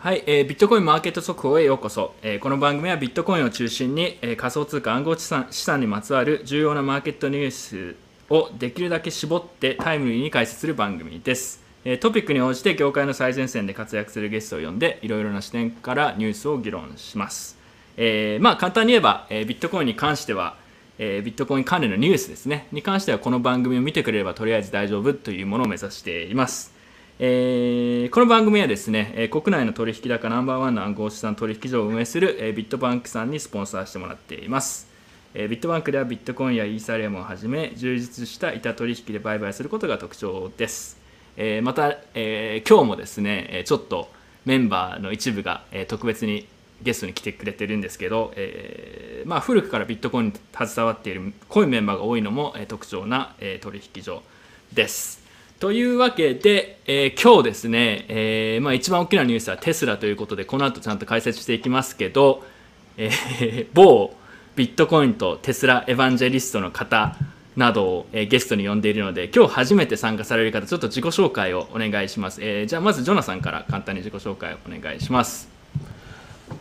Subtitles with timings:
[0.00, 7.96] はい、えー、ビットコインマーケット速報へようこそ、えー、この番組はビットコインを中心に、えー、仮想通貨暗号資産資産にまつわる重要なマーケットニュース
[8.30, 17.58] をできるだけ絞ってタイムリーに解説する番組です、えー、トピックに応じて業界の最前線で活躍するゲストを呼んでいろいろな視点からニュースを議論します、
[17.96, 20.56] えー、まあ簡単に言えば、えー、ビットコインに関しては
[21.00, 22.66] えー、ビットコイン関連のニュースですね。
[22.72, 26.76] に関してはこの番組を見てくれればとりあえず大丈夫というものを目指しています。
[27.20, 34.86] えー、この番組はですね、えー、国内の取引高ナンバーワンの暗号資産取引所を運営する、えー、ビットバンクさんにスポンサーしてもらっています、
[35.34, 40.96] えー、ビットバンクではビットコインやイーサリアムをはじめ充実した板取引で売買することが特徴です、
[41.36, 44.12] えー、また、えー、今日もですねちょっと
[44.44, 46.46] メンバーの一部が、えー、特別に
[46.82, 54.22] ゲストに来てくれてるんですけど、えーまあ、古くからビットコインに携わっている濃いメンバーが多いのも、えー、特徴な、えー、取引所
[54.72, 55.26] です。
[55.60, 62.44] というわけで、えー、今日ですね、えーまあ、一番大きなニュースはテスラということでこの後ちゃんと解説していきますけど、
[62.96, 64.14] えー、某
[64.54, 67.16] ビットコインとテスラエヴァンジェリストの方
[67.56, 75.57] などを、えー、ゲストに呼んでいるので今日初めて参加される方ちょっと自己紹介をお願いします、えー、じゃあまずジョナさんから簡単に自己紹介をお願いします。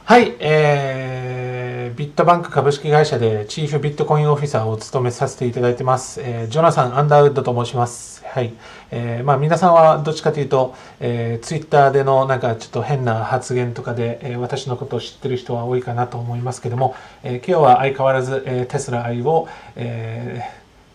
[0.04, 8.54] はい、えー、ビットバンク株式会社でチーフビットコインオフィサーを務めさせていただいてます、えー、ジョナサン・アンダーウッドと申しますはい、
[8.92, 20.42] えー、まあ皆さんはどっちかというと、えー、ツイッターでのなんかちょっと変な発言とかで、えー、私のことを知ってる人は多いかなと思いますけども、えー、今日は相変わらず、えー、テスラ愛を、え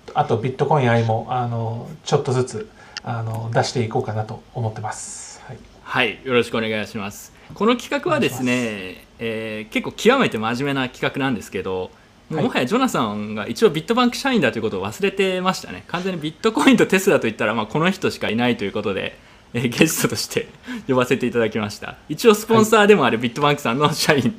[0.06, 2.70] ー、あとビットコイン愛もあのちょっとずつ
[3.02, 5.42] あの出していこうかなと思ってます。
[5.46, 7.32] はい、はい、よろしくお願いします。
[7.54, 11.90] この企画はですね、えー、結構極めて真面目な企画なんですけど、
[12.30, 15.84] もはやジョナサンが一応ビットバンク社員だということを忘れてましたね。
[15.88, 19.16] 完全にビットコインとテスラといったら、まあ、この人しかいないということで、
[19.52, 20.48] えー、ゲストとして
[20.88, 21.96] 呼ばせていただきました。
[22.08, 24.32] 一応スポンサーでもあるビットバンクさんの社員、はい、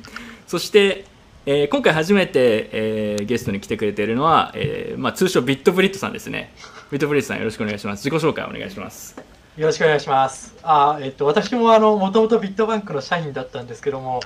[0.46, 1.04] そして、
[1.46, 6.52] えー、今回初めて、えー、ゲストに来てくれているのは、えーまあ、通称ビットブリットさんですね。
[6.90, 8.04] ビットブリットさんよろしくお願いします。
[8.04, 10.52] 自己紹介お願いしますよろしくお願いします。
[10.64, 14.18] あえっと、私もあの、もともとビットバンクの社員だったんですけども、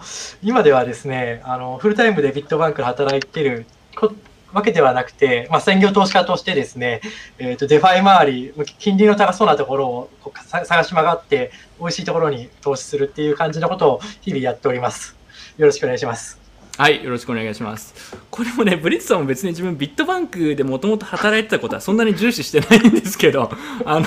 [0.43, 3.67] 今ではですね、あの、フルタイムでビットバンクで働いてる
[4.55, 7.03] わけではなくて、まあ、専業投資家としてですね、
[7.39, 10.11] えっ、と、デファイ周り、金利の高そうなところを
[10.43, 15.15] 探し回って、美味しいところに投資するっていう感じのことを日々やっております。
[15.59, 16.48] よろしくお願いします。
[16.79, 18.17] はい、よろしくお願いします。
[18.31, 23.51] これもね、ブリッツさんも別に自分ビットバンクでもともと働いてたことはそんなに重視してないんですけど、
[23.85, 24.07] あの、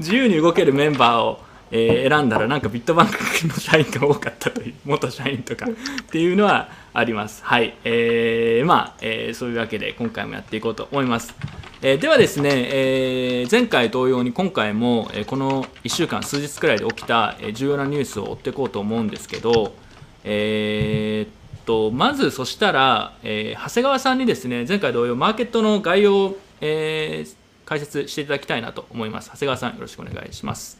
[0.00, 1.40] 自由に動けるメンバーを、
[1.70, 3.12] えー、選んだらなんかビットバンク
[3.46, 7.44] の社員が多かったという、元社員とかっていうのはあります。
[7.44, 7.76] はい。
[7.84, 11.32] えー、まあ、えー、そういうわけで今回もやっていこうと思います。
[11.80, 19.76] えー、ではですね、えー、前回同様に今回も、えー、この1週間数日くらいで起きた、えー、重要なニュースを追っていこうと思うんですけど、
[20.24, 29.30] えー、とまずそしたら、えー、長谷川さんにですね前回同様マーケットの概要を、えー、解説していただきたいなと思います。
[29.30, 30.78] 長谷川さんよろしくお願いします。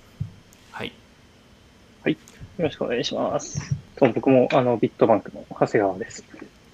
[0.70, 0.92] はい。
[2.02, 2.12] はい。
[2.12, 2.18] よ
[2.58, 3.74] ろしくお願いします。
[3.96, 6.24] と僕もあのビットバンクの長谷川です。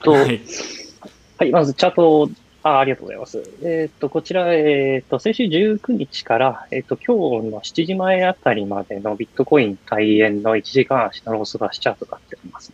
[0.02, 0.40] と、はい、
[1.38, 2.30] はい、まずチャート
[2.62, 3.38] あありがとうございます。
[3.62, 12.72] えっ、ー、と、こちら、えっ、ー、と、先週19日から、えっ、ー、と、今日の7時前あたりまでのビットコイン開演の1時間足のロースバスチャートがっております。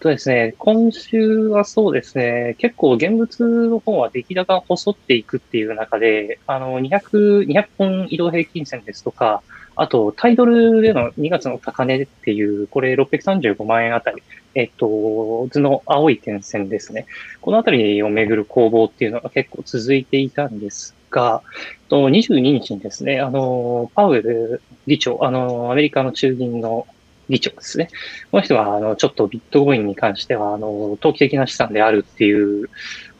[0.00, 9.42] とですね、今週はそうですね、結構現物の方は出来高が細っていくっていう中で、あの、200、200本移動平均線ですとか、
[9.76, 14.22] あと、タイドルでの2月の高値っていう、これ635万円あたり、
[14.54, 17.06] えっと、図の青い点線ですね。
[17.40, 21.42] このあたりをめぐる攻防っていうのが結構続いていたんですが、
[21.90, 26.86] 22日にですね、あの、パウエル議長、あの、アメリカの中銀の
[27.30, 27.88] 議長ですね。
[28.30, 32.68] この人は、あの、ちょっとビットコインに関しては、あの、投機的な資産であるっていう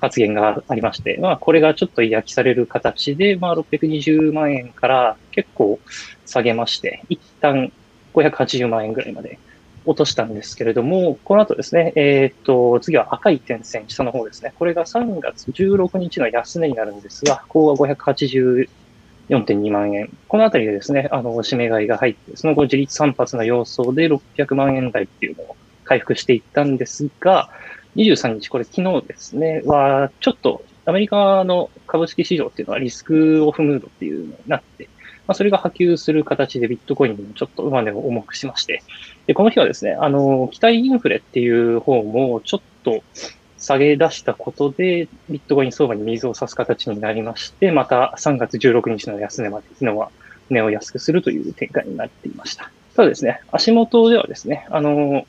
[0.01, 5.79] 発言がありまして、まあ、これがちょっと嫌気される形で、まあ、620万円から結構
[6.27, 7.73] 下げまして、一旦
[8.15, 9.39] 580万円ぐらいまで
[9.87, 14.53] 落としたんですけれども、この後ですね、えっ、と、次は赤い点線、下の方ですね。
[14.59, 18.69] これが3月16日の安値になるんですが、ここは580
[19.31, 20.11] 4.2万円。
[20.29, 27.49] このあたりでですね、あの、締め買いが入って、その後自立散発の要素で600万円台っていうのを回復していったんですが、
[27.97, 34.89] 23日、これ昨日ですね、は、ちょっとアメリカの株式市場っていうのはリスクオフムードっていうのになって、
[35.27, 38.83] まあ、それが波及する形でビットコインにもちょっと上値を重くしまして、
[39.27, 43.03] で、この日はですね、あの、期待インフレっていう方もちょっと
[43.61, 50.11] 下げ出したことで、ビットコイン相場に水を差す形になりまして、また3月16日の安値まで昨日は
[50.49, 52.71] 値を安くするという展開になっていました。
[52.97, 55.27] ただですね、足元ではですね、あの、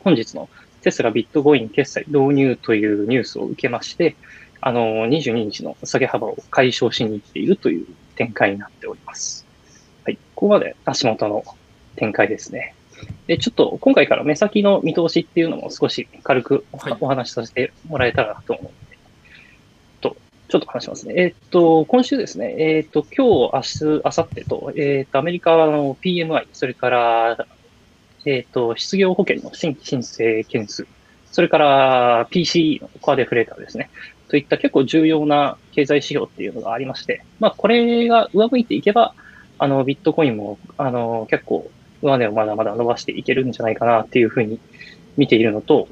[0.00, 0.48] 本日の
[0.82, 4.14] テスラビットコイン決済導入というニュースを受けまして、
[4.60, 7.86] あの、22日の下げ幅を解消しに行っているという
[8.16, 9.46] 展開になっております。
[10.04, 10.16] はい。
[10.34, 11.44] ここまで足元の
[11.96, 12.74] 展開ですね。
[13.26, 16.64] で、ちょっと今回から目先の見通しっていうのも少し軽く
[17.00, 18.98] お話しさせてもらえたらと思うので、
[20.00, 20.16] と、
[20.48, 21.14] ちょっと話しますね。
[21.16, 27.46] えー、っと、今週ですね、えー、っと、今日、明日、明後日と、えー、っと、アメリカの PMI、それから、
[28.24, 30.86] えっと、失業保険の新規申請件数、
[31.30, 33.90] それから PCE のコアデフレーターですね。
[34.28, 39.14] といった結構重要な経済指標っていうのがありまして、まあ、これが上向いていけば、
[39.58, 41.70] あの、ビットコインも、あの、結構、
[42.02, 44.58] 上値をまだまだ伸ばしていけるんじゃないかなっていうふうに
[45.16, 45.88] 見ているのと、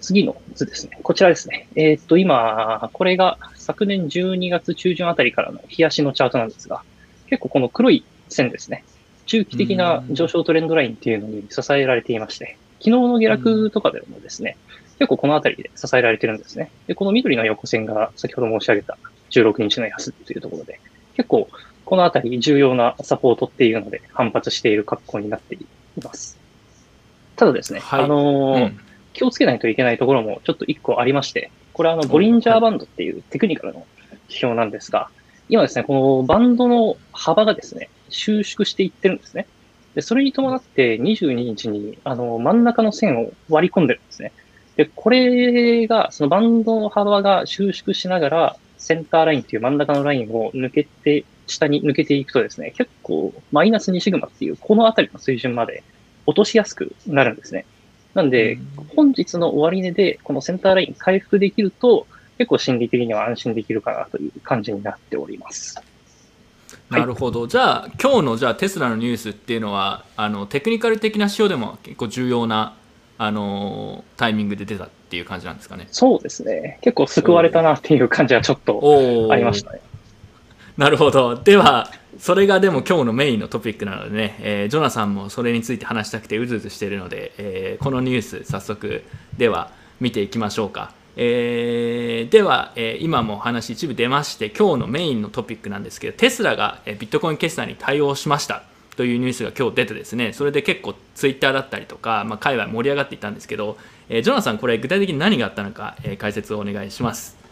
[0.00, 0.98] 次の図ですね。
[1.02, 1.68] こちらですね。
[1.74, 6.82] えー、っと、今、これが昨年12月中旬あたりからの冷やしのチャートなんですが、
[7.28, 8.84] 結構この黒い線ですね。
[9.26, 14.56] 中期的な上昇トレンドラインっていうのに支えられていまして、昨日の下落とかでもですね、
[14.98, 16.70] 結構このあたりで支えられてるんですね。
[16.86, 18.96] で、この緑の横線が先ほど申し上げた
[19.30, 20.80] 16日の安というところで、
[21.16, 21.48] 結構
[21.86, 25.66] このあたり重要なサポートっていうので反発している格好になってい
[26.02, 26.36] ます。
[27.36, 28.80] ただですね、はい、あのーうん、
[29.12, 33.86] 気をつけないといけないところもちょっと一個ありまして、これはあの、ボリンジャーバンドっていうテクニカルの
[34.28, 35.08] 指標なんですが、
[35.48, 39.46] 今ですね、このバンドの幅がですね、収縮していってるんですね。
[39.94, 44.32] で、それに伴って22日にあの真ん中の線を割り込んでるんですね。
[44.76, 55.82] で、これが、そのバンドの幅が収縮しながら、センターラインっていう真ん中のラインを抜けて、下に抜けていくとですね、結構マイナス2シグマっていう、このあたりの水準まで
[56.26, 57.66] 落としやすくなるんですね。
[58.14, 58.58] なんで、
[58.94, 62.06] 本日の終値でこのセンターライン回復できると、
[62.38, 65.80] 結構心理的には安心できるかなという感じになっております。
[66.90, 72.76] なるほど、はい、じゃあ今日のじゃあテスラのニュースっていうのはあのテクニカル的な指標でも結構重要な
[73.18, 75.88] あのタイミングで出たっていう感じなんですかね。
[75.90, 76.78] そうですね。
[76.82, 79.80] 結構救われたなっていう感じはちょっとありましたね。
[80.78, 81.36] なるほど。
[81.36, 89.02] では、それがでも今日のメインのトピックなのでね、えー、ジョナサンもそれについて話したくてうずうずしているので、えー、このニュース早速
[89.36, 89.70] では
[90.00, 90.92] 見ていきましょうか。
[91.16, 98.64] えー、では、え、今も話一部出まして今日のメインのトピックなんですけどテスラが、え、ビットコイン決済に対応しました
[98.96, 103.78] というニュースが今日出てですねそれで結構ツイッターだったりとか、まあ、界隈盛り上がっていたんですけど、
[104.10, 107.45] えー、ジョナサンこれ具体的に何があったのか、えー、解説をお願いします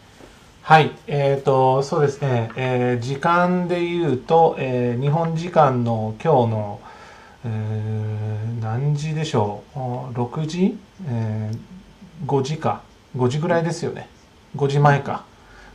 [0.67, 6.81] はい、えーと、そうですね、えー、時間で言うと、えー、日本時間の今日の、
[7.45, 9.77] えー、何時でしょう
[10.19, 10.75] 6時、
[11.07, 12.81] えー、5時か。
[13.15, 14.09] 5時ぐらいですよね。
[14.55, 15.25] 5時前か。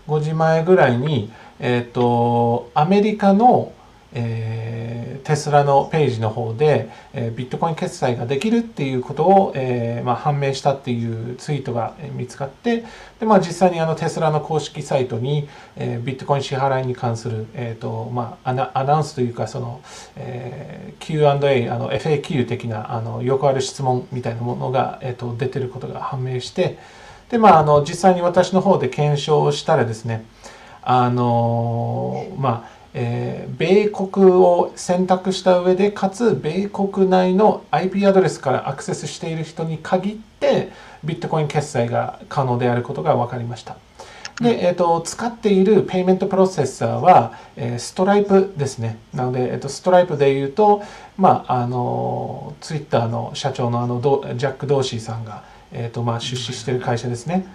[0.08, 3.72] 5時前ぐらいに、えーと、アメリカの、
[4.12, 12.84] えー、テスラのページの方で、えー、ビットコイン決済ができるっていうことを、えーまあ、判明したっていうツイートが見つかって
[13.20, 19.80] で、まあ、実際にあのテスラの公式サイトに、えー、ビットコイン支払いに関する、えーとまあ、アナアナウンスというかその、
[20.16, 26.78] えー、Q&A あの FAQ 的なあのよくある質問みたいなものが、えーと出てることが判明して
[27.30, 30.24] で、まあ、あの実際に私の方で検証したらですね
[30.82, 40.70] あのまあえー、米国を選択した上でかつ米国内の IP アドレスからアクセスしている人に限って
[41.04, 43.76] ビットコイン決済が可能であることが分かりました。
[44.40, 48.99] で、えーと、使っている payment processor は、えー、ストライプですね。
[49.12, 50.82] なので、えーと、ストライプで言うと、
[51.18, 57.47] まあ、あのツイッターの社長のあのジャック・ドーシーさんが、えーとまあ、出資している会社ですね。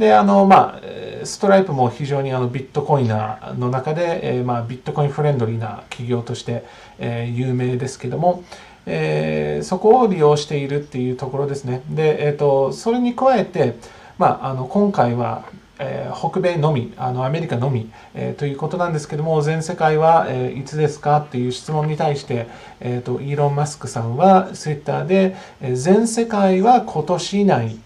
[0.00, 6.64] であのまあストライプも非常にあのビットコイナーの中で、えー、まあビットコインフレンドリーな企業として、
[6.98, 8.42] えー、有名ですけども、
[8.86, 11.82] えー、そこを利用しているっていうところですね。
[11.90, 13.76] で、えーと、それに加えて、
[14.16, 15.44] まあ、あの今回は、
[15.78, 22.46] え、北米のみあのアメリカのみ、え、ということなんですけども全世界は、え、いつですかっていう質問に対して、
[22.80, 27.78] えーと、イーロン・マスクさんはツイッターで、え、全世界は今年以内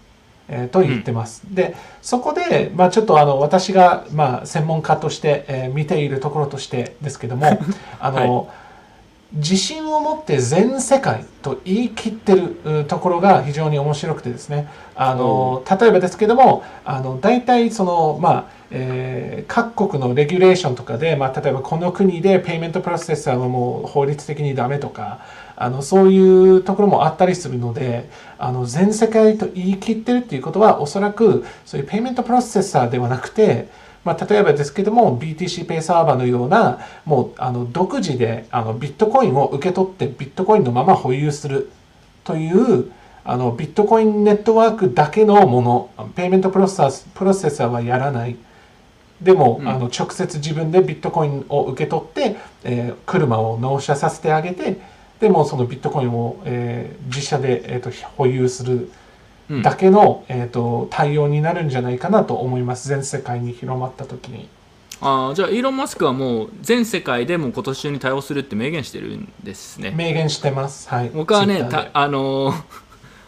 [0.47, 1.43] えー、と言ってます。
[1.47, 7.59] うん、でそこで、まあ、ちょっとあの私が、まあ、専門家として、えー、見ているところとしてですけども
[7.99, 8.47] あの、はい、
[9.37, 25.19] 自信を持って全世界と言い切ってるところが非常に面白くてですねあの、例えばですけどもあの大体そのまあえー、各国のレギュレーションとかで、まあ、例えばこの国でペイメントプロセッサーはもう法律的にダメとか
[25.55, 33.69] あのそういうところもあったりするのであの全世界と言い切ってるっていうことはおそらくそういう payment processor ではなくて
[34.05, 41.71] まあ、例えばですけども BTC ペイサーバーのようなもうあの独自であのビットコインを受け取ってビットコインのまま保有する
[42.23, 42.91] という
[43.23, 48.37] あのビットコインネットワークだけのもの payment process processor はやらない。
[49.21, 54.79] でも、うん、あの直接自分でビットコインを受け取って、えー、車を納車させてあげて
[55.19, 58.91] でもそのビットコインを、えー、自社で、えーと、保有する
[59.63, 62.89] だけの、うん、えーと、対応になるんじゃないかなと思います。
[62.89, 64.49] 全世界に広まった時に。
[65.01, 69.91] あじゃあイーロン・マスクはもう全世界でも今年中に対応するって明言してるんですね。
[69.91, 70.89] 明言してます。
[70.89, 71.09] はい。
[71.09, 72.53] 僕はねあの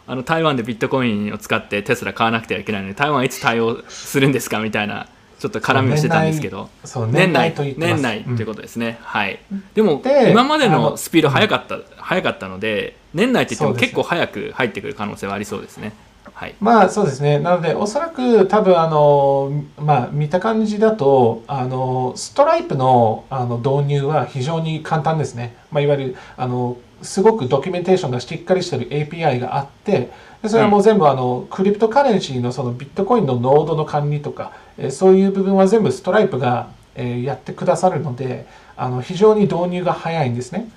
[0.08, 6.70] あの台湾でビットコインを使ってテスラ買わなくてはいけないので台湾はいつ対応するんですかみたいなちょっと絡みをしてたんですけど。
[7.12, 7.54] 年内。
[7.78, 9.40] 年内ということですね、うん、はい。
[9.76, 15.94] でも今までのスピード速かった速かったので年内って言っても結構早く入ってくる可能性はありそうですね。
[16.34, 17.40] はい、まあそうですね。
[17.40, 40.68] なのでおそらく多分あのまあ見た感じだとあのストライプのあの導入は非常に簡単ですね、まあ、いわゆるあのすごくドキュメンテーションがしっかりしてる API があってでそれはもう全部あの、 cryptocurrency のそのビットコインのノードの管理とか、えそういう部分は全部ストライプが、えやってくださるのであの非常に導入が早いんですね。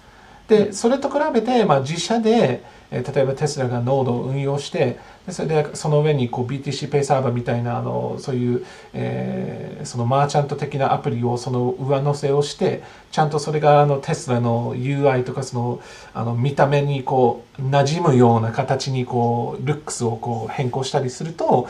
[0.49, 15.80] でそれと比べて、まあ、自社で、え例えばテスラがノードを運用してでそれでその上にこう BTC ペイサーバーみたいなあのそういう、えー、その merchant 的なアプリをその上乗せをしてちゃんとそれがあのテスラの UI とかその
[16.14, 21.68] あの見た目にこう馴染むような形にこうルックスをこう変更したりすると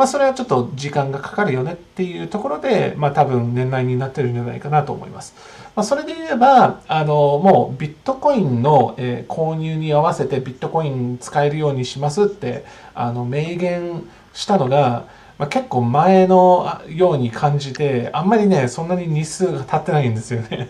[0.00, 5.34] まあ、それはちょっと時間がかかるよねっていうところで、まあ、多分年内になってるんじゃないかなと思います。
[5.76, 12.64] まあ、それで言えば、あの、もうビットコインの、え、購入に合わせてビットコイン使えるようにしますって、
[12.94, 14.02] あの、明言
[14.32, 15.04] したのが、
[15.40, 20.68] まあ、結構前のように感じて、あんまりね、そんなに日数が経ってないんですよね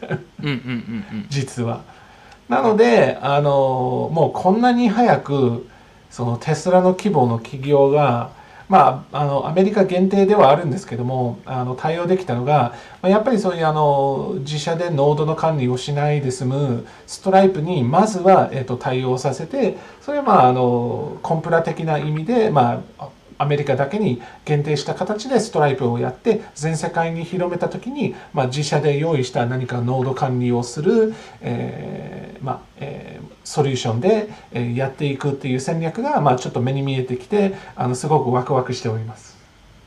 [1.28, 1.82] 実は。
[2.48, 5.66] なので、あの、もうこんなに早く、
[6.08, 8.30] そのテスラの規模の企業が、
[8.68, 12.72] まあ、あのアメリカ限定ではあるんですけどもあの対応できたのが、
[13.02, 23.08] まあ、やっぱりそういうあの自社でノードの管理をしないで済むストライプにまずは、えっと、対応させてそれはまああのコンプラ的な意味で、まあ、
[23.40, 34.28] アメリカだけに限定した形でストライプをやって全世界に広めた時に、まあ、自社で用意した何かノード管理をする、えーまあえー、ソリューションで
[34.74, 39.38] やっていくっていう戦略が、まあ、ちょっと目に見えてきてあのすごくワクワクしております。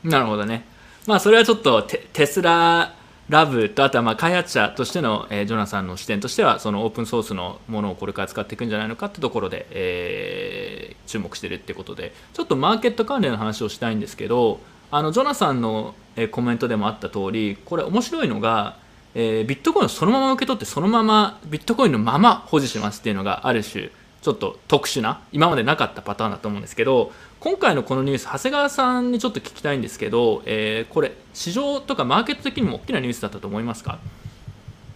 [0.02, 0.64] なるほどね。
[1.06, 2.94] まあそれはちょっとテスラ
[3.28, 18.76] ラブとあとはまあ開発者としての、えー、ジョナサンの視点としてはそのオープンソースのものをこれから使っていくんじゃないのかってところで、えー、注目してるってことでちょっとマーケット関連の話をしたいんですけどあのジョナサンの、えー、コメントでもあった通りこれ面白いのが、
[19.14, 23.90] えー、ビットコインをそのまま受け取ってそのままビットコインのまま保持しますっていうのがある種
[24.24, 33.98] ちょっと特殊な今までなかったパターンだと思うんですけど今回のこのニュース長谷川さんにちょっと聞きたいんですけど、えー、これ市場とかマーケット的にも大きなニュースだったと思いますか？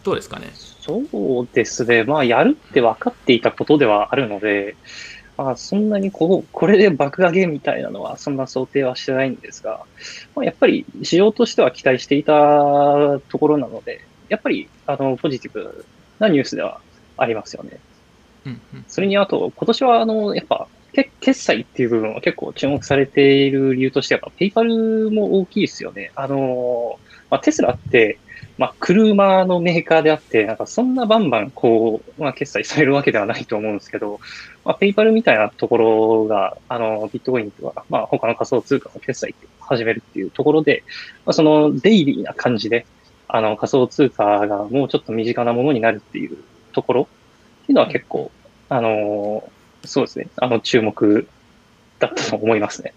[0.02, 0.46] どうですかね？
[0.54, 4.76] そうですね、まあ、やるって分かっていたことではあるので、
[5.36, 9.84] まあ、そんなにこうこれで爆上げみたいなのはそんな想定はしてないんですが、
[10.34, 12.32] まあ、やっぱり市場としては期待していた
[13.28, 15.84] ところなので、やっぱりあのポジティブ
[16.18, 16.80] なニュースでは
[17.18, 17.78] ありますよね。
[18.88, 20.68] それにあと、今年はあの、やっぱ、
[21.20, 26.10] 決済っていう部分は結構注目されている理由としては、ペイパルも大きいですよね。
[26.14, 26.98] あの、
[27.30, 28.18] まあ、テスラって、
[28.56, 34.18] まあ、車のメーカーであって、なんかそんなバンバンこう、まあ、決済されるわけではないと思うんですけど、
[34.64, 40.82] まあ、ペイパルみたいなところが、あの、ビットコインとか、まあ、他の仮想通貨の決済って始めるっていうところで、
[41.24, 42.84] まあ、そのデイリーな感じで、
[43.28, 46.36] あの、仮想通貨がもうちょっと身近なものになるっていう
[46.72, 47.08] ところ
[47.62, 48.32] っていうのは結構、
[48.68, 49.48] あの、
[49.84, 51.26] そうですね、あの、注目
[51.98, 52.92] だったと思いますね。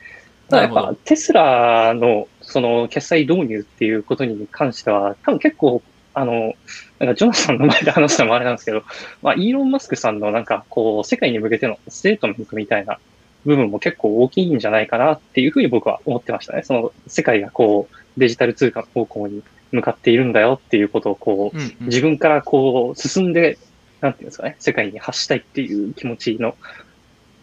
[0.50, 5.82] ただやっぱ、テスラの、その、決済導入っていうことに関しては、多分結構、
[6.14, 6.54] あの、
[7.00, 8.84] なんか、ジョナサンの前で話したのもあれなんですけど、
[9.24, 13.00] まあ、イーロン・マスクさんのなんか、こう、世界に向けてのステートメントみたいな
[13.46, 16.64] 部分も結構大きいんじゃないかなっていうふうに僕は思ってましたね。
[16.64, 23.58] その、世界がこう、デジタル通貨の方向に向かっているんだよっていうことをこう、自分からこう、進んで
[24.02, 26.56] なんていうんですかね、世界に発したいっていう気持ちの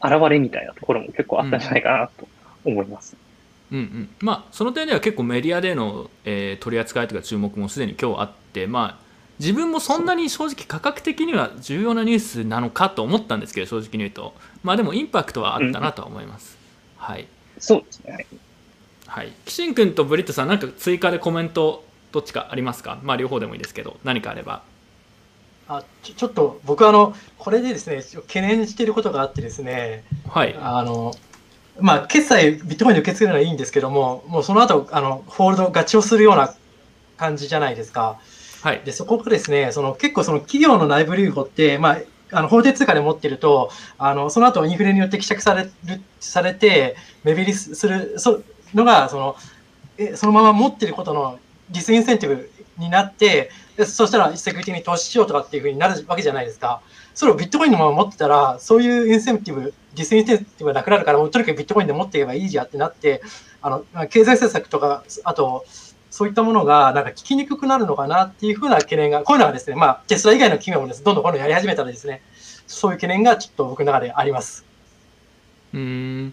[0.01, 2.29] 表れみたいなところも結構あったんじゃないかなと
[2.65, 3.17] 思います。
[3.71, 4.09] うんうん。
[4.21, 14.35] まあ、その点では結構メディアでの、えー、取り扱いとか注目もすでに今日あって、まあ、自分もそんなに正直価格的には重要なニュースなのかと思ったんですけど正直に言うと、
[14.65, 16.59] まあ、でもインパクトはあったなとは思います。
[16.99, 18.27] うん、はい、そうですね、
[19.07, 24.63] はい、岸ン君とブリットさん、なんか追加でコメント、どっちかありますか、まあ、両方でもいいですけど、何かあれば。
[25.69, 31.15] あちょちょっと僕あの、これでですね懸念していることがあってですね、はい、あの
[31.81, 36.55] まあ、決済、ビットコインで受け付けるのはいいんですけども、もうその後あのホールドガチをするような
[37.17, 38.19] 感じじゃないですか。
[38.63, 41.99] はい、でそこがですね、その結構その企業の内部留保って、まあ、
[42.33, 45.71] あの法定通貨で持ってると、あのその後インフレによって希釈される
[46.19, 48.17] されて、目減りする
[48.75, 49.37] のがその
[49.99, 51.39] え、そのまま持ってることの
[51.71, 56.83] disincentive になって、でそしたらセキュリティに投資しようとかっていうふうになるわけじゃないですか。
[57.15, 63.23] それをビットコインのまま持ってたら、そういうインセンティブ、 disincentive がなくなるから、もうとにかくビットコインで持っていけばいいじゃんってなって、
[63.63, 65.65] あの経済政策とか、あと、
[66.11, 72.23] そういったものがなんか効きにくくなるのかなっていうふうな懸念が、こういうのはですね、まあ、テスラ以外の企業もです、ね、どんどんこのやり始めたらですね、
[72.67, 74.65] そういう懸念がちょっと僕の中であります。
[75.73, 76.33] うん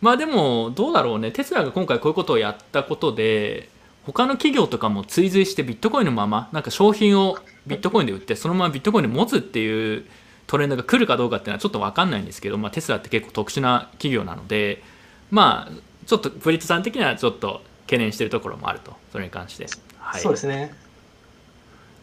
[0.00, 3.68] まあでもどうだろうねテスラが今回こういうことをやったことで
[4.04, 10.04] 他の企業とかも追随してビットコインのままなんか商品をビットコインで売ってそのままビットコインで持つっていう
[10.46, 14.82] トレンドが来るかどうかっていうのはちょっと分かんないんですけど、まあ、テスラって結構特殊な企業なので
[15.30, 15.72] まあ
[16.06, 19.66] ちょっとブリットさん的にはちょっと懸念しているところもあるとそれに関して、
[19.98, 20.74] はい、そうですね。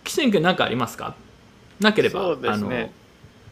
[0.05, 1.15] 岸君何かありますか？
[1.79, 2.69] なければ、ね、あの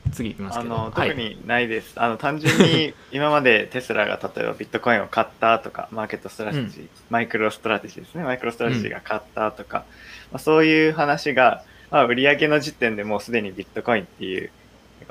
[0.09, 0.75] 次いきますけど。
[0.75, 8.23] あの特にないです、はい、あの単純に 今までテスラが例えばビットコインを買ったとかマーケットストラテジー、うん、マイクロストラテジーですね。
[8.23, 9.87] マイクロストラテジーが買ったとか、うん、ま
[10.33, 14.51] あ、そういう話が、まあ、売上の時点でもうすでにビットコインっていう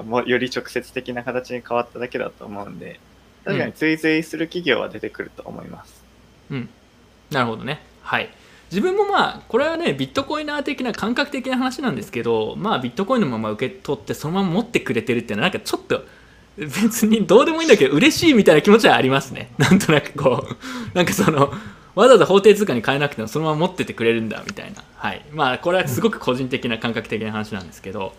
[0.05, 3.01] もうより直接的な形に変わっただけだと思うんで
[3.45, 6.05] 確かに追随する企業は出てくると思います。
[6.51, 6.69] うん、
[7.31, 7.81] なるほどね。
[8.03, 8.29] はい
[8.71, 16.05] 自分もまあこれはねビットコイナー的な感覚的な話なんですけどまあビットコインのまま受け取ってそのまま持ってくれてるっていうのはなんかちょっと
[16.57, 19.51] 別にどうでもいいんだけど嬉しいみたいな気持ちはありますね。
[19.59, 21.53] なんとなくこうなんかその
[21.95, 24.83] わざわざ法定通貨に変えなくてもそのまま持っててくれるんだみたいな。
[24.97, 25.23] はい。
[25.33, 28.15] まあこれはすごく個人的な感覚的な話なんですけど。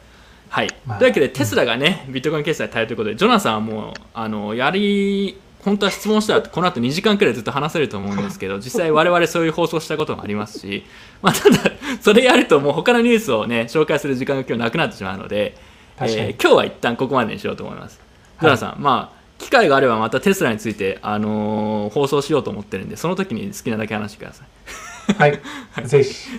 [0.50, 10.86] はい、というわけでテスラがねビットコイン決済対応ということでジョナサンはもうあのやり本当は質問したらこの後2時間くらいずっと話せると思うんですけど実際我々そういう放送したこともありますし、
[11.22, 11.58] まあ、ただ
[12.02, 15.58] それやるともう他のニュースをね紹介する時間が今日なくなってしまうので、
[16.00, 18.00] えー、今日は一旦ここまでにしようと思います。
[18.40, 25.14] ジョナさん、まあ機会があればまたテスラについて、あのー、放送しようと思ってるんでその時に好きなだけ話してください。
[25.14, 25.42] はい
[25.86, 26.30] ぜひ。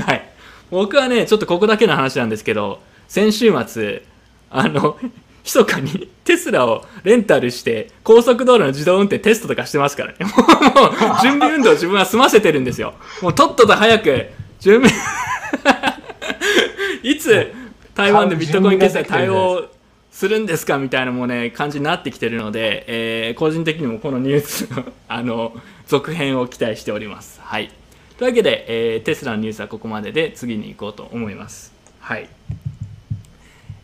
[0.00, 0.28] はい。
[0.70, 4.04] 僕はねちょっとここだけの話なんですけど先週末
[4.50, 4.96] あの
[5.44, 10.18] 密かにテスラをレンタルして高速道路の自動運転テストとかしてますからね。
[10.24, 12.94] もう準備運動自分は済ませてるんですよ。
[13.22, 14.26] もうとっとと早く
[14.60, 14.92] 準備
[17.02, 17.52] いつ
[17.94, 19.68] 台湾でビットコイン決済対応
[20.10, 25.54] するんですかみたいなもうね感じになってきてるので、えー、個人的にもこのニュースのあの
[25.86, 27.40] 続編を期待しております。
[27.42, 27.70] はい。
[28.18, 31.72] というわけで、えー、テスラのニュースはここまでで次に行こうと思います。
[32.00, 32.28] はい。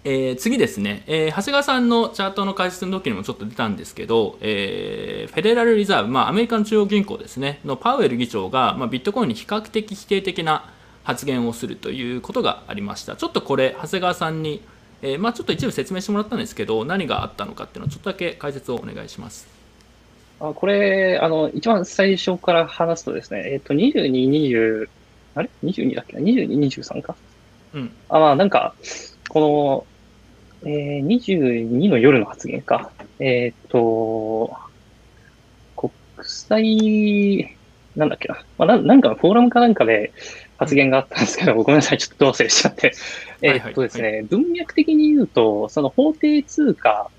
[0.09, 10.71] えー、次ですね、えー、長谷川さんのチャートの解説の時にもちょっと出たんですけど、えー、フェデラルリザーブ、まあ、アメリカの中央銀行ですね、のパウエル議長が、まあ、ビットコインに比較的否定的な
[11.03, 13.17] 発言をするということがありました。
[13.17, 14.63] ちょっとこれ、長谷川さんに、
[15.03, 19.49] えまあ、ちょっと一部説明してもらったんですけど、何があったのかっていうのをちょっとだけ解説をお願いします。
[20.39, 24.89] あこれ、あの、一番最初から話すとですね、えっ、と、22、20、
[25.35, 26.15] あれ ?22 だっけ？
[26.15, 27.17] な ?22、23か？
[27.75, 27.91] うん。
[28.09, 28.73] あ、まあ、なんか、
[29.29, 29.87] この、
[30.69, 32.91] えー、22の夜の発言か。
[33.21, 34.53] えっ、と、
[35.77, 37.57] 国際、
[37.95, 38.43] なんだっけな。
[38.59, 40.13] まあ、ななんかフォーラムかなんかで
[40.59, 42.93] 発言があったんですけど、ごめんなさい、ちょっとどうせしちゃって。
[43.43, 47.11] えっとですね、文脈的に言うと、その法定通貨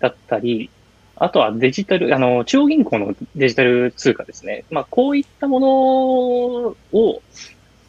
[0.00, 0.68] だったり、
[1.14, 4.64] あとはデジタル、あの、中央銀行のデジタル通貨ですね。
[4.68, 5.68] まあ、こういったもの
[6.92, 7.22] を、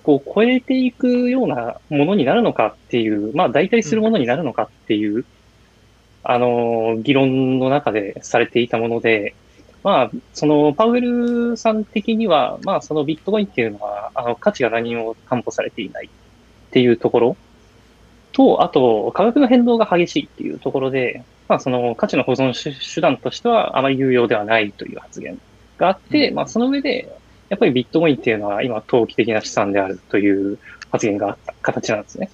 [0.03, 5.25] こう超えていくようなものになるのかっていう、まあ代替するものになるのかっていう、うん、
[6.23, 9.35] あの、議論の中でされていたもので、
[9.83, 16.09] まあ、そのパウエルさん的には、まあそのビットコインっていうのは、あの価値が何も担保されていないっ
[16.71, 17.37] ていうところ。
[18.31, 22.53] と、あと価格の変動が激しいっていうところで、まあその価値の保存
[22.93, 25.39] 手段としてはあまり有用ではないという発言
[25.77, 27.11] があって、うん、まあその上で、
[27.51, 30.57] やっぱりビットコインっていうのは今、投機的な資産であるという
[30.89, 32.29] 発言があった形なんですね。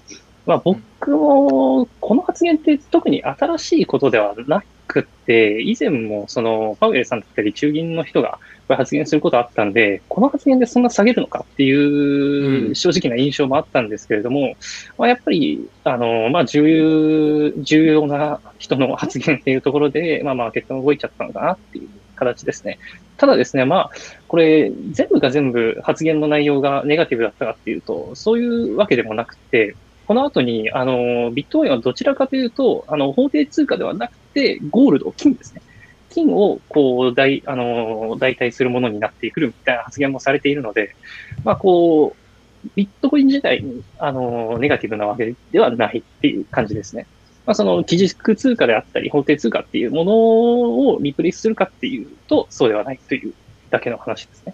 [0.46, 14.56] まあ、僕も、この発言って特に新しいことではなくて、以前もその、パウエルさんだったり中銀の人がこれ発言することあったんで、この発言でそんな下げるのかっていう正直な印象もあったんですけれども、
[15.00, 22.78] まあ、やっぱり、あの、まあ、重要、重要な人の発言っていうところで、まあ、マーケットが動いちゃったのかなっていう形ですね。
[23.18, 23.92] ただですね、まあ、
[24.28, 29.76] これ、全部が全部発言の内容がネガティブだったかっていうと、そういうわけでもなくて、
[30.08, 35.62] この後に、あの、ビットコインはどちらかというと、あの、法定通貨ではなくて、ゴールド、金ですね。
[36.10, 40.96] 金を、こう、代、あの、代替するものになってくるみたいな発言もされているので、
[41.44, 47.08] まあ、こう、ビットコイン自体に、あの、ネガティブなわけではないっていう感じですね。
[47.48, 53.34] まあ、その基軸通貨であったり、法定通貨っていうものをリプレイスするかっていうと、そうではないという
[53.70, 54.54] だけの話ですね。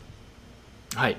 [0.96, 1.18] はい。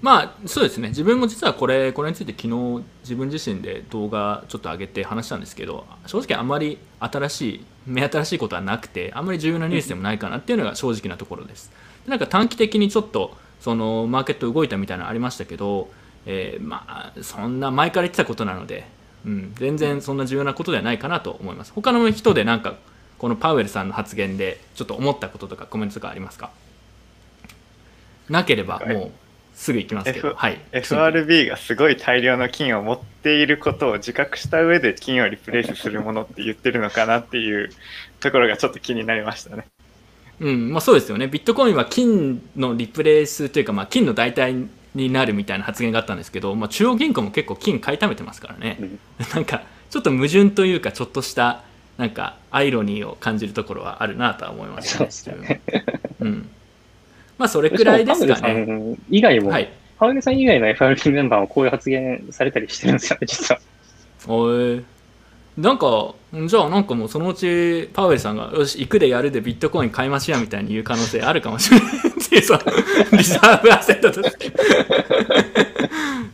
[0.00, 11.70] まあそうですね自分も実はこれこれについて昨日自分自身で動画ちょっと上げて話したんですけど正直あんまり新しい目新しいことはなくてあんまり重要なニュースでもないかなっていうのが正直なところです
[12.06, 15.88] なんか短期的にちょっとそのマーケット動いたみたいなのありましたけど、
[16.26, 18.86] えー、まあそんな前から言ってたことなので、
[19.24, 21.72] うん、全然そんな重要なことではないかなと思います。
[21.72, 22.74] 他の人でなんか
[23.18, 26.50] このパウエルさんの発言でちょっと思ったこととかコメントとかありますか？
[28.28, 29.10] なければもう
[29.54, 37.70] すぐ行きますけど、F はい、FRB がすごい大量の金を持っていることを自覚した上で金をリプレイスするものって言ってるのかなっていう
[38.20, 39.66] ところがちょっと気になりましたね。
[40.40, 40.72] うん。
[40.72, 48.98] まあ、そうですよね、ビットコインは金のリプレイスというか、まあ、金の代替になるみたいな発言があったんですけど、まあ、中央銀行も結構金買いためてますからね、うん、
[49.34, 51.62] なんかちょっと矛盾というか、ちょっとした
[51.98, 55.60] なんかアイロニーを感じるところはあるなとは思いますね。
[56.20, 56.48] うん
[57.36, 58.96] まあそれくらいですかね。
[59.10, 63.60] 以外も、はい、パウさん以外の FRB メンバーもこういう発言されたりしてるんですよね、実は。
[64.28, 64.84] おい。
[65.56, 66.14] なんか、
[66.46, 72.60] じゃあなんかもうそのうちパウエルさんが、よし、行くでやるでビットコイン買いましょうみたいに言う可能性あるかもしれないっていう、その、
[73.12, 74.52] リザーブアセットとして。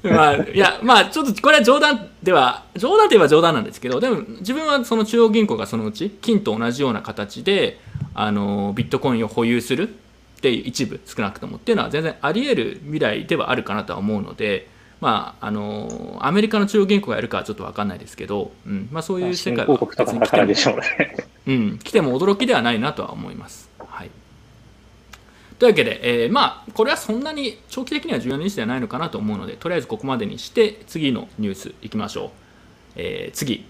[0.02, 7.78] まあ、いや、まあ、ちょっとこれは冗談では、冗談といえば冗談なんですけど、でも自分はその中央銀行がそのうち、金と同じような形で、
[8.14, 14.68] あの、ビットコインを保有するって一部少なくともっていうのは全然あり得る未来ではあるかなとは思うので、
[15.00, 20.78] まあ、あのアメリカの中央銀行がやるかはちょっと分かんないですけど、うんまあ、そういう世界は別に来ても、
[21.46, 23.70] うん、来ても驚きではないなとは思います。
[23.78, 24.10] はい、
[25.58, 32.30] というわけで、えー、まあこれはそんなに長期的には重要なニュースではないのかなと思うのでとりあえずここまでにして次のニュースいきましょう。
[32.96, 33.64] えー、次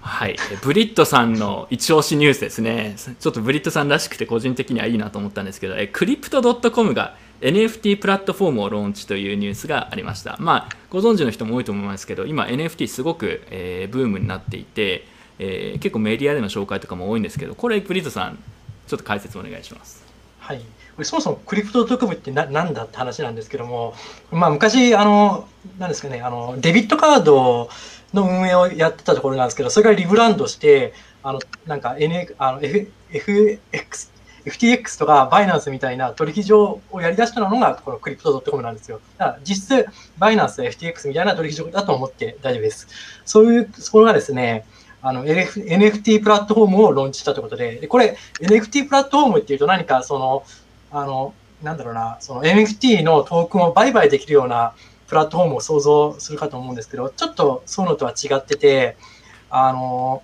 [0.00, 2.94] はい、ブリットさんの一押しニュースですね。
[3.18, 10.36] ちょっとブリットさんらしくて個人的にはいいなと思ったんですけど、えクリプト .com が NFT プラットフォームをローンチというニュースがありました。
[10.40, 15.04] まあ、ご存知の人も多いと思いますけど、今 NFT すごく、えー、ブームになっていて、
[15.38, 18.38] えー、結構メディアでの紹介とかも多いんですけど、これブリットさん、
[18.86, 20.02] ちょっと解説お願いします。
[20.38, 20.62] はい。
[21.02, 23.94] そもそもクリプト .com ってななんだって話なんですけども、
[24.30, 25.46] まあ、昔、あの、
[25.78, 27.68] なんですかね、あの、デビットカード
[28.14, 34.13] の運営をやってたところなんですけど、それがリブランドして、あの、なんか N、あの、F、FX、
[34.44, 39.00] FTX とかバイナンスみたいな取引所をやり出したのがこのクリプト .com なんですよ。
[39.18, 42.88] だから実質バイナンスや FTX みたいな取引所だと思って大丈夫です。
[43.24, 44.66] そういう、それがですね、
[45.00, 50.44] あの NFT プラットフォームをローンチしたということで、でこれ NFT プラットフォームっていうと何かその、
[50.90, 54.74] あの、なんだろうな、その NFT のトークンを売買できるような
[55.06, 58.96] プラットフォームを想像するかと思うんですけど、ちょっとそういうのとは違ってて、
[59.50, 60.22] あの、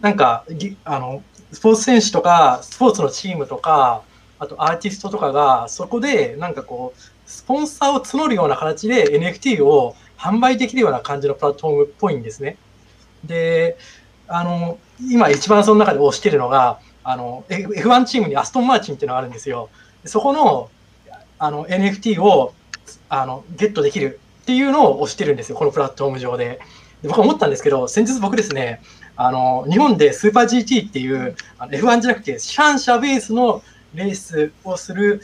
[0.00, 0.44] なんか、
[0.84, 4.02] あの、スポーツ選手とか、スポーツのチームとか、
[4.38, 12.56] あとアーティストとかが、そこでなんかこう、スポンサーを募るような形で NFT を販売できるような感じのプラットフォームっぽいんですね。
[13.24, 13.76] で、
[14.28, 19.68] あの、今一番その中で推してるのが、あの、F1 チームにアストンマーチンっていうのがあるんですよ。
[20.04, 20.70] そこの、
[21.38, 22.54] あの、NFT を
[23.08, 26.60] あのゲットできるっていうのを推してるんですよ、このプラットフォーム上で。
[27.02, 28.80] で僕は思ったんですけど、先日僕ですね、
[29.16, 33.62] あの日本でスーパー GT っていうあの F1 じゃなくて、シャンシャベースの
[33.94, 35.22] レースをする、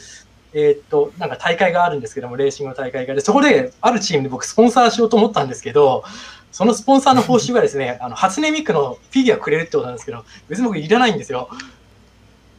[0.53, 3.13] えー、っと、なんか大会があるんですけども、レーシングの大会が。
[3.13, 6.03] で、そこであるチームで僕スポンサーしようと思ったんですけど、
[6.51, 11.49] そのスポンサーの報酬がですね、 あの初音ミクのフィギュアくれるってことなんですけど、別に僕いらないんですよ。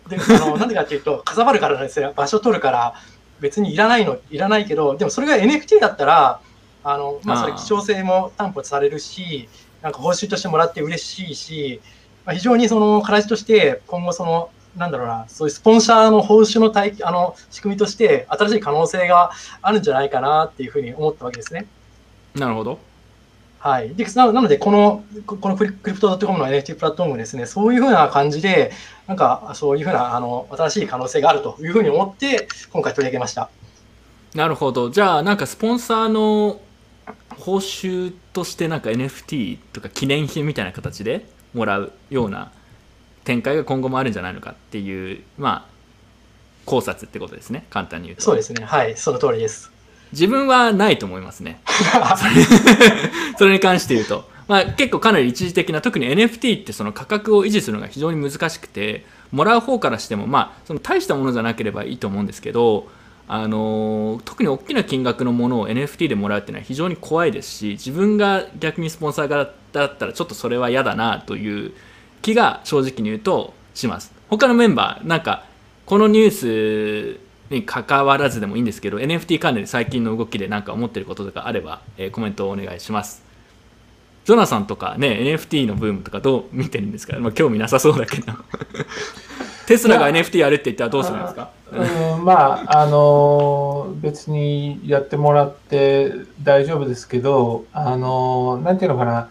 [0.09, 2.13] で、あのなんでかっていうと、 かさばるからですよ。
[2.15, 2.95] 場所取るから。
[3.41, 6.41] 別にいらないの、いらないけど、でもそれが NFT だったら、
[6.85, 9.49] あの、まあ、それ希少性も担保されるし、
[9.85, 11.81] なんか報酬としてもらって嬉しいし、
[12.25, 21.67] まあ、非常にその形として今後その、なんだろうな、そういうスポンサーの報酬の体あの仕組みとして新しい可能性があるんじゃないかなっていうふうに思ったわけですね。
[22.35, 22.79] なるほど。
[23.59, 23.95] はい。
[23.95, 28.73] でなので、この、このクリプト .com の NFT プラットフォームですね、そういうふうな感じで、
[29.07, 33.49] なんか、そういうふうな、あの、新しい可能性があるというふうに思って、今回取り上げました。
[34.35, 34.91] なるほど。
[34.91, 36.61] じゃあ、なんかスポンサーの
[37.39, 42.53] 報酬として、なんか NFT とか記念品みたいな形でもらうような
[43.25, 45.75] 展開が今後もあるんじゃないのかっていう、まあ、
[46.67, 47.67] 考察ってことですね。
[47.71, 48.23] 簡単に言うと。
[48.23, 48.65] そうですね。
[48.65, 49.71] はい、その通りです。
[50.13, 51.61] 自分はないと思いますね。
[51.67, 52.45] それ
[53.39, 62.89] それに関して言うと、まあ、結構かなり一時的な特に NFT ってその価格を維持するのが非常に難しくてもらう方からしても、まあ、その大したものじゃなければいいと思うんですけど
[63.27, 71.73] あの特に大きな金額のものを NFT でもらうっていうのは非常に怖いですし自分が逆にスポンサー側だったらちょっとそれは嫌だなという
[72.21, 74.13] 気が正直に言うとします。
[74.29, 75.47] 他のメンバーなんか
[75.87, 77.21] このニュース
[77.55, 83.25] に関わらずでもいいんですけど NFT 関連で最近の動きで何か思ってることとかあれば、えーコメントをお願いします。
[84.25, 88.33] ジョナサンとかね NFT のブームとかどう見てるんですか、まあ、興味なさそうだけど。
[89.67, 91.51] テスラが NFT やるって言ったらどうするんですか？
[91.73, 99.31] うん、まあ、あのー別にやってもらって大丈夫ですけど、あのーなんていうのかな、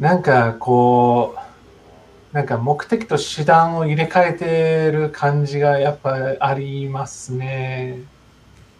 [0.00, 1.36] なんかこ
[2.32, 8.00] う、なんか目的と手段を入れ替えてる感じがやっぱありますね。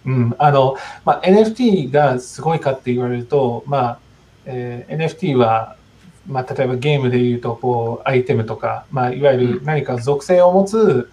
[0.05, 3.99] うん、あの、まあ、NFT がすごいかって言われると、まあ、
[4.47, 5.77] えー NFT は、
[6.27, 11.11] まあ、例えばゲームで言うと、こう、アイテムとか、まあ、いわゆる何か属性を持つ、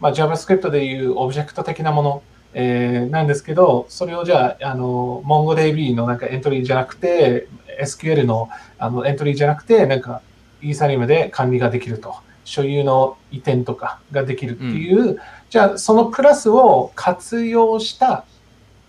[0.00, 2.22] まあ、JavaScript でいうオブジェクト的なもの、
[2.54, 7.48] えーなんですけど、それをじゃあ、あの、MongoDB のなんかエントリーじゃなくて、
[7.80, 10.20] SQL のあのエントリーじゃなくて、なんか、
[10.60, 12.14] イーサリアムで管理ができると。
[12.44, 18.24] 所有の移転とかができるっていう、じゃあ、そのプラスを活用した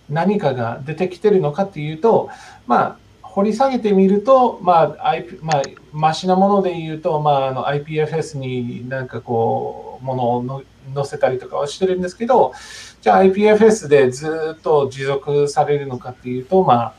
[0.08, 2.30] 何かが出てきてるのかっていうと、
[2.66, 2.98] まあ、
[3.34, 10.62] 掘り下げてみると、まあ、I まあ、マシなもので言うと、まあ、あの IPFS になんかこう、ものをの
[10.94, 12.52] 載せたりとかはしてるんですけど、
[13.00, 16.94] じゃあ IPFS でずっと持続されるのかっていうと、ま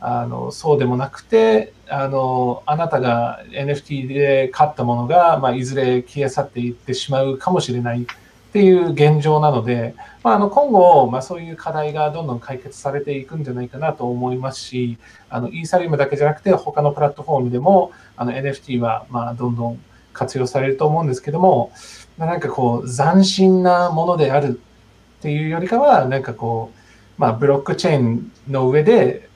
[0.00, 8.06] あ、あのそうでもなくてあの、あなたが NFT で買ったものが、まあ、いずれ消え去っていってしまうかもしれない。
[8.56, 14.96] っていう現状なので、まあ、あの今後、まあ、そういう課題がどんどん解決されていくんじゃないかなと思いますし、
[15.28, 21.70] あのイーサリアムだけじゃなくて、他のプラットフォームでもあの NFT はまあどんどん活用されると思うんですけども、
[22.16, 24.58] まなんかこう、斬新なものである
[25.18, 26.72] っていうよりかは、なんかこ
[27.18, 29.28] う、まあ、ブロックチェーンの上で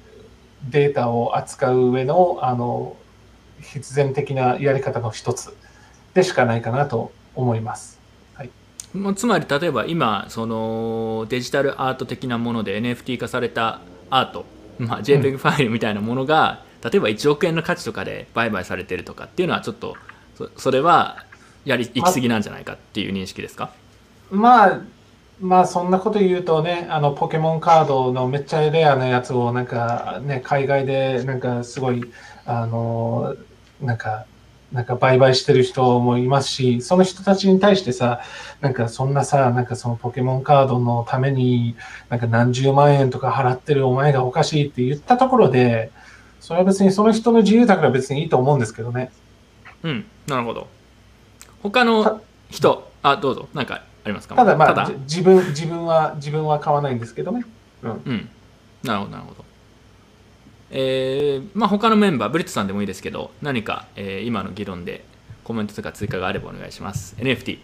[0.71, 2.97] データを扱う上のあの
[3.61, 5.55] 必然的なやり方の一つ
[6.15, 8.00] でしかないかなと思います。
[8.93, 14.45] まあつまり例えば今そのデジタルアート的なもので NFT 化されたアート、
[14.79, 19.97] まあ、JPEG ファイルみたいなものが、例えば1億円の価値とかで売買されてるとかっていうのはちょっと
[20.37, 21.25] そそれは
[21.65, 23.71] やり行き過ぎなんじゃないかっていう認識ですか？
[24.31, 24.81] まあ、
[25.41, 32.11] まあそんなこと言うとね、あのポケモンカードのめっちゃレアなやつをなんかね、海外でなんかすごい、
[32.47, 33.37] あの、
[33.81, 34.27] なんか、
[34.73, 38.21] なんか売買してる人もいますし、その人たちに対してさ、
[38.61, 41.75] なんかそんなさ、なんかそのポケモンカードのために、
[42.09, 45.91] なんか何十万円とか払ってるお前がおかしいって言ったところで、
[46.41, 49.11] それは別にその人の自由だから別にいいと思うんですけどね。
[49.83, 50.69] うんなるほど
[51.63, 54.35] 他の人あどうぞなんかありますか？
[54.37, 57.45] ただまあ、自分、自分は、自分は買わないんですけどね。
[57.83, 57.91] うん。
[57.91, 58.29] うん
[58.85, 59.45] なるほどなるほど
[60.71, 65.05] えー、まあ他のメンバーブリットさんでもいいですけど何か、えー今の議論で
[65.45, 67.17] コメントとか追加があればお願いします。
[67.19, 67.59] NFT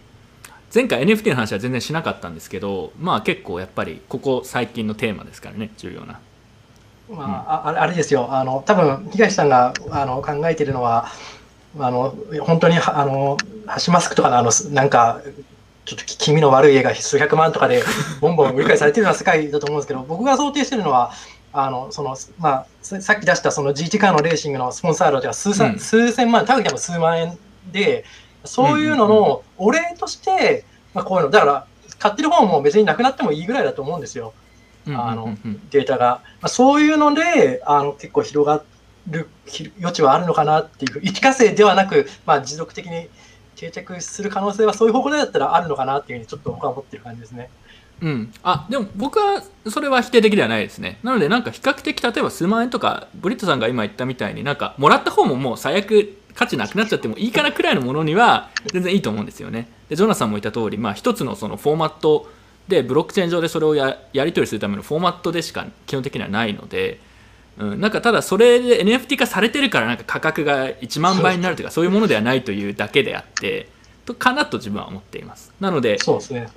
[0.74, 6.20] 前回 NFT の話は全然しなかったんですけどまあ結構やっぱりここ最近のテーマですからね重要な。
[7.08, 11.06] まあ、ああれあれですよ、あの多分東さんがあの考えているのは、
[11.78, 15.20] あの本当にあのハシマスクとかのあのなんか、
[15.84, 17.82] ちょっと気味の悪い絵が数百万とかで
[18.20, 21.12] ボンボン売り買いされてるような世界だと思うんですけど、僕が想定してるのは、
[21.58, 27.38] あのそのまあ、ささっき出したその GT カーのレーシングのスポンサー料では数千,、うん数千万、多分でも数万円
[27.72, 28.04] で、
[28.44, 31.66] そういうののお礼として、まあ、こういうの、だから
[31.98, 34.34] 買ってる方も別になくなってもいいぐらいだと思うんですよ。
[34.88, 35.36] あの
[35.70, 38.62] データが、まあ、そういうのであの結構広が
[39.08, 43.08] るひ余地はあるのかなっていう一過性ではなく、まあ、持続的に
[43.56, 47.50] 定着する可能性はそういう方向でだったらあるのかなっていうふうにちょっと僕は思ってる感じですね。
[48.02, 50.98] うん、あでも僕はそれは否定的ではないですね。
[51.02, 59.68] なのでなんか比較的例えば数万円とかブリットさんが今言ったみたいになんかもらった方ももう最悪価値なくなっちゃってもいいかなくらいのものには全然いいと思うんですよね。
[59.88, 62.30] でジョナサンも言った通りまあ一つのそのフォーマット
[62.68, 67.00] でブロックチェーン上でそれをややり取りするためのフォーマットでしか基本的にはないので、
[67.58, 73.68] うん、なんかただそれで NFT 化されてるからなんか価格が1万倍になるというかそういうものではないというだけであって
[74.04, 75.52] とかなと自分は思っています。
[75.60, 76.48] なのでそうですね。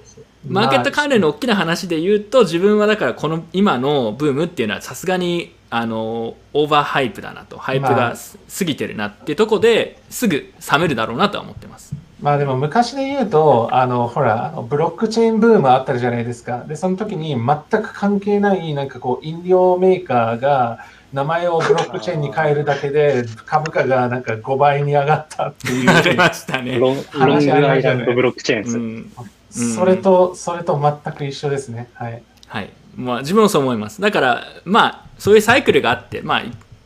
[0.47, 8.09] マーケット関連の大きな話で言うと自分はだからこの今のブームっていうのはさすがにあのオーバーハイプだなと hype まあ。
[8.09, 11.93] がす過ぎてるなっていうとこですぐ冷めるだろうなとは思ってます。
[12.21, 16.65] まあでも昔で言うと、あの、ほら、ブロックチェーンブームあったじゃないですか。
[16.67, 20.79] で、その時に全く関係ない、なんかこう、飲料メーカーが、
[21.13, 26.77] 名前をブロックチェーンに変えるだけで株価がなんか5倍に上がったっていう ありましたね。
[26.77, 31.89] ロングアイランドブロックチェーンです、それと、それと全く一緒ですね。
[31.93, 32.21] はい。
[32.47, 32.69] はい。
[32.95, 34.01] まあ自分もそう思います。
[34.01, 36.43] だから、まあ、そういうサイクルがあって、まあ、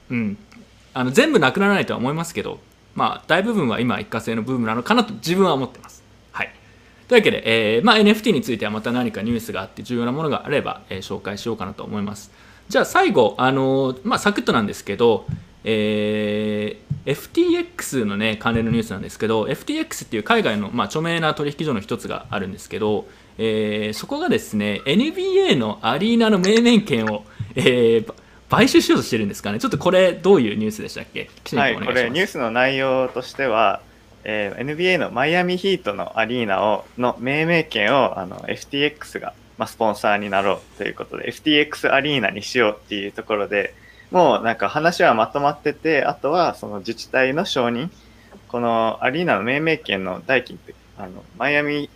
[0.10, 0.38] うん。
[0.94, 2.60] あの全部なくならないとは思いますけど、
[2.96, 6.04] まあ、大部分は今一過性のブームなのかなと自分は思ってます。
[6.32, 6.54] はい。
[7.08, 12.32] というわけで、えーまあ、NFT についてはまた何かニュースがあって重要なものがあれば、えー、紹介しようかなと思います。
[12.70, 15.26] じゃあ最後、あのー、まあ、サクッとなんですけど、
[15.64, 23.06] えー、FTX のね関連のニュースなんですけど FTX っていう海外の、まあ、著名な取引所の一つがあるんですけど、
[23.38, 28.14] えー、そこがですね NBA のアリーナの命名権を、えー、
[28.54, 33.82] 買収しようとしてるんですかね、ちょっとこれ、どういうニュースでしたっけ、はい、これ、ニュースの内容としては、
[34.24, 43.74] えー、NBA のマイアミヒートのアリーナをの命名権をあの FTX が、まあ、スポンサーになろうということで、FTX アリーナにしようっていうところで、
[44.12, 47.90] もうなんか話はまとまってて、あとはその自治体の承認、
[48.48, 51.90] このアリーナの命名権の代金って、あのマイアミ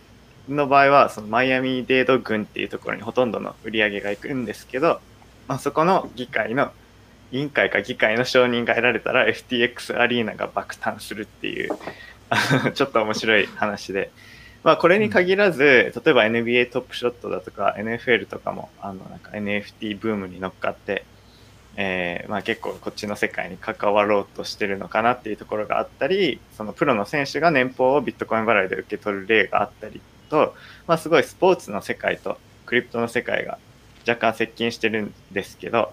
[0.48, 5.00] の場合は、そのマイアミデード郡っていうところにほとんどの売り上げがいくんですけど、
[5.46, 6.72] まあ、そこの議会の
[7.32, 11.70] 委員会か議会の承認が得られたら FTX アリーナが爆誕するっていう
[12.74, 14.10] ちょっと面白い話で、
[14.64, 21.04] まあ、これに限らず、例えば NBA トップショットだとか NFL とかもあのなんか NFT ブームに乗っかって、
[21.80, 30.56] えーまあ、結構こっちの世界に関わろうとしてるのかなっていうところがあったりそのプロの選手が年俸をビットコイン払いで受け取る例があったりと、
[30.88, 33.58] まあ、すごいスポーツの世界とクリプトの世界が
[34.06, 35.92] 若干接近してるんですけど、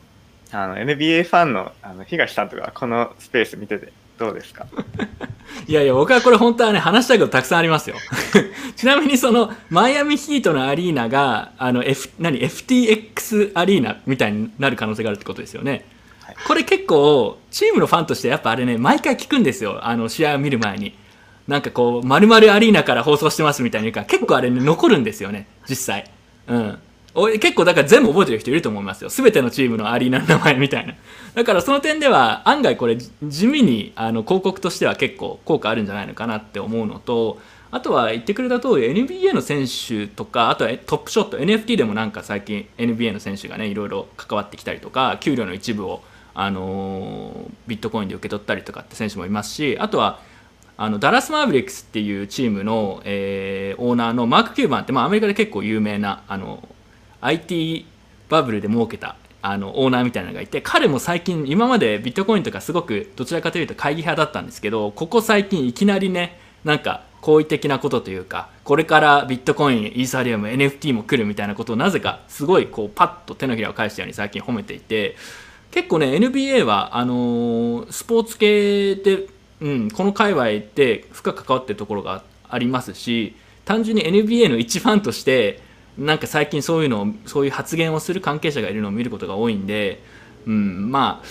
[0.51, 4.65] あの NBA ファンのあの東さんとかこのスペース見ててどうですか？
[5.67, 7.95] いやいや僕はこれ本当はね話したいことたくさんありますよ。
[8.75, 15.85] ちなみにそのマイアミヒートのアリーナがあの、F、何？FTX アリーナみたいになる可能性があるってことですよね、
[16.21, 19.79] はい、これ結構チームのファンとしてやっぱあれね毎回聞くんですよ。
[19.81, 20.93] あの試合を見る前に。
[21.47, 26.05] なんかこう丸々アリーナから放送してますみたいに言うから結構あれね残るんですよね実際。
[26.47, 26.79] うん
[27.39, 29.09] 結構だから全部覚えてる人いると思いますよ。
[29.09, 30.95] すべてのチームのアリーナの名前みたいな。
[31.33, 37.39] だからその点では案外これ地味にあの広告としては結構効果あるんじゃないのかなって思うのと、
[37.71, 46.01] あとは言ってくれた通り NBA の選手とか、あとはトップショット、NFT でもなんか最近 NBA の選手がね、いろいろ関わってきたりとか、給料の一部を
[46.33, 50.19] あのビットコインで受け取ったりとかって選手もいますし、あとは
[50.77, 56.67] あのダラス・マーヴリックスっていうチームの、えー、オーナーのマーク・キューバンって、まあ、アメリカで結構有名なあの
[57.21, 57.85] IT
[58.29, 75.15] バブルで儲けたあのオーナーみたいなのがいて彼も最近今までビットコインとかすごくどちらかというと会議派だったんですけどここ最近いきなりねなんか好意的なことというかこれからビットコインイーサリアム NFT も来るみたいなことをなぜかすごいこうパッと手のひらを返したように最近褒めていて
[75.69, 79.27] 結構ね NBA はあのー、スポーツ系で、
[79.61, 85.61] うん、この界隈で深く関わってるところがありますし単純に NBA の一ファンとして
[85.97, 90.01] なんか最近そういうのをそういう発言をする関係者がいるのを見ることが多いんで、
[90.45, 91.25] うん、まあ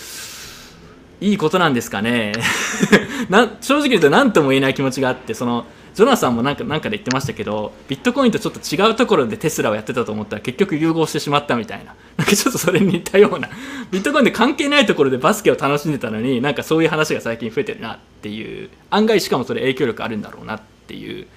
[1.21, 2.33] いいことなんですかね。
[3.29, 11.95] な正直言うと何とも言えない気持ちがあってそのジョナサンもなんかなんかで言ってましたけどビットコインとちょっと違うところでテスラをやってたと思ったら結局融合してしまったみたいな。
[12.17, 13.49] なんかちょっとそれに似たような。
[13.91, 18.69] ビットコインで関係ないところでバスケを楽しんでたのになんかそういう話が最近増えてるなっていう。
[18.89, 21.27] 案外しかもそれ影響力あるんだろうなっていう。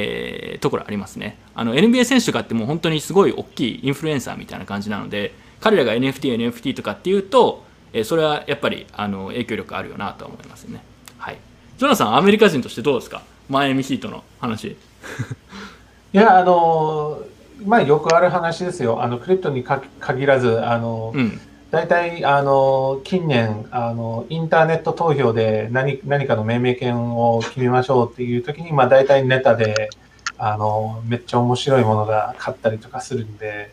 [0.00, 10.80] えー、ところありますねあの NBA 選手とかってもう本当にすごい大きいインフルエンサーみたいな感じなので彼らが NFT、NFT とかっていうと、えー、それはやっぱりあの影響力あるよなと思いますね。
[11.18, 11.38] はい、
[11.78, 13.22] ジョナさん、アメリカ人としてどうですか？
[13.48, 14.76] マイアミヒートの話。
[16.12, 17.22] いや、あの、
[17.66, 19.02] まあ、よくある話ですよ。
[19.02, 29.90] あのクリプトに限らず、あの、うん、大体あの近年あの、インターネット投票で何何かの命名権を決めましょうっていう時に、まあ、大体ネタで
[30.38, 33.70] あのめっちゃ面白いものが買ったりとかするんで、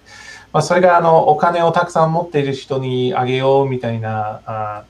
[0.51, 4.83] まあ、それがあのお金をたくさん持っている人にあげようみたいなあ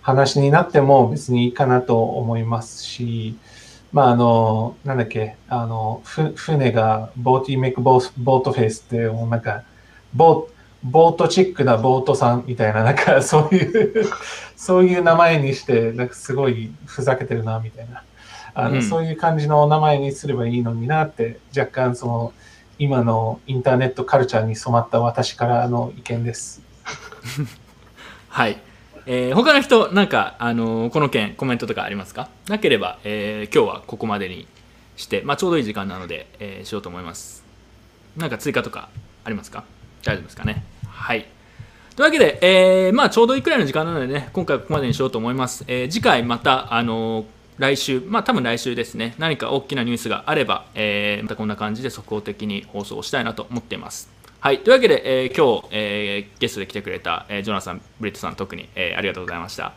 [0.00, 3.36] 話になっても別にいいかなと思いますし、
[3.92, 9.62] まあ、あの、なんだっけ、あの、ふ船がボーティーメイクボートフェイスって、なんか、
[10.12, 10.51] ボート
[10.84, 14.06] ボートチックなボートさんみたいな、なんか そういう
[14.56, 18.02] そういう名前にして、なんかすごいふざけてるな、みたいな。
[18.54, 22.32] あの、うん、そういう感じの名前にすればいいのになって、若干その、
[22.78, 26.62] 今のインターネットカルチャーに染まった私からの意見です。
[28.28, 28.58] はい。
[29.06, 32.28] えー、他の人、なんか、あのー、この件、コメントとかありますか？
[32.48, 34.46] なければ、えー、今日はここまでに
[34.96, 37.42] しして、まあ、ちょうどいい時間なので、えーしようと思います
[38.16, 38.90] なんか追加とか
[39.24, 39.64] ありますか？
[40.04, 40.64] 大丈夫ですかね？
[41.02, 41.26] はい
[41.96, 45.64] というわけで、えーまあ、ちょうどいいくらいの時間なのでね、今回はここまでにしようと思います。
[45.68, 47.26] えー次回また、あのー
[47.58, 54.08] 来週、まあ多分来週ですね、何か大きなニュースがあれば、えーまたこんな感じで速報的に放送したいなと思っています。
[54.40, 59.74] はい、というわけで、えー今日、えーゲストで来てくれた、えージョナサン・ブリットさん、特に、えーありがとうございました。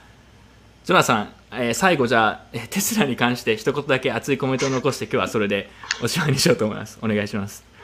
[0.85, 5.69] ジョナサン、えー最後じゃあ、テスラに関して一言だけ熱いコメントを残して、今日はそれで
[6.01, 6.97] おしまいにしようと思います。
[7.01, 7.74] お願いします。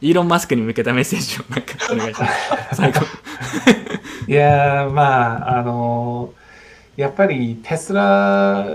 [0.00, 2.82] イーロン・マスクに向けたメッセージをなんかお願いします。
[4.28, 6.46] いや、まあ、あのー
[6.96, 8.66] やっぱりテスラ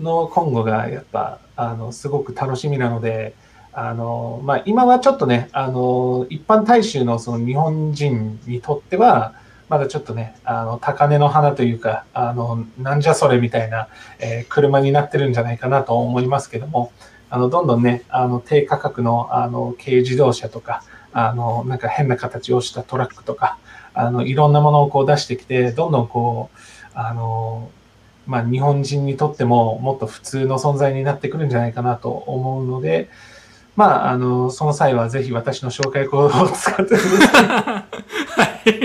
[0.00, 3.34] の今後がやっぱ、あの、すごく楽しみなので、
[3.72, 9.34] あのーまあ、今はちょっとね、あのー一般大衆のその日本人にとっては、
[9.68, 13.88] まだちょっとね、あの、高値の花というか、あの、なんじゃそれみたいな、
[14.20, 16.92] えー車になってるんじゃないかなと思いますけども、
[17.34, 23.58] あの、どんどんね、あの、低価格の、あの、軽自動車とか、あの、なんか変な形をしたトラックとか、
[23.92, 26.58] あの、いろんなものをこう出してきて、どんどんこう、
[26.94, 27.70] あの、
[28.28, 33.10] まあ、日本人にとってももっと普通の存在になってくるんじゃないかなと思うので、
[33.74, 37.46] まあ、あの、その際はぜひ私の紹介コードを使ってください。
[37.48, 37.84] は
[38.64, 38.80] い。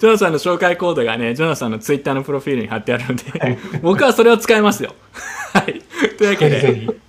[0.00, 4.94] ジョナサンの紹介コードがね、ジョナサンのツイッターのプロフィールに貼ってあるので、はい僕はそれを使いますよ。
[5.52, 5.82] はい。
[6.16, 7.05] というわけで、ぜひぜひ。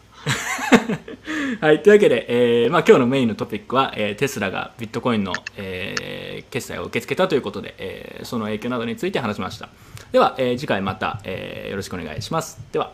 [1.61, 1.81] はい。
[1.83, 2.25] というわけで、
[2.63, 9.69] えーまあ、今日のメインのトピックは、えーテスラがビットコインの、えー決済を受け付けたということで、えーその影響などについて話しました。
[10.11, 12.59] では、えー次回また、えーよろしくお願いします。
[12.71, 12.91] では。